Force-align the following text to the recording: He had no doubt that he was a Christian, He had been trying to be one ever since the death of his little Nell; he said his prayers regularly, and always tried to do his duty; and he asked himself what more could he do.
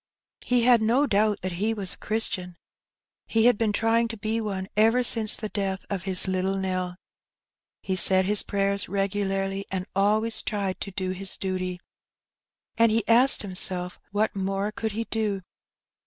He 0.39 0.63
had 0.63 0.81
no 0.81 1.05
doubt 1.05 1.41
that 1.43 1.51
he 1.51 1.75
was 1.75 1.93
a 1.93 1.97
Christian, 1.99 2.55
He 3.27 3.45
had 3.45 3.55
been 3.55 3.71
trying 3.71 4.07
to 4.07 4.17
be 4.17 4.41
one 4.41 4.67
ever 4.75 5.03
since 5.03 5.35
the 5.35 5.47
death 5.49 5.85
of 5.91 6.05
his 6.09 6.27
little 6.27 6.55
Nell; 6.57 6.95
he 7.83 7.95
said 7.95 8.25
his 8.25 8.41
prayers 8.41 8.89
regularly, 8.89 9.63
and 9.69 9.85
always 9.95 10.41
tried 10.41 10.81
to 10.81 10.89
do 10.89 11.11
his 11.11 11.37
duty; 11.37 11.79
and 12.79 12.91
he 12.91 13.07
asked 13.07 13.43
himself 13.43 13.99
what 14.09 14.35
more 14.35 14.71
could 14.71 14.93
he 14.93 15.03
do. 15.03 15.43